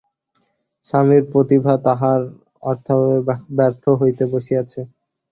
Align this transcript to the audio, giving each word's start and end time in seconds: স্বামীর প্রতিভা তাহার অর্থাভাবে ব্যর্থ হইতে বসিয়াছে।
স্বামীর 0.85 1.23
প্রতিভা 1.31 1.73
তাহার 1.85 2.21
অর্থাভাবে 2.63 3.17
ব্যর্থ 3.57 3.83
হইতে 4.01 4.23
বসিয়াছে। 4.33 4.79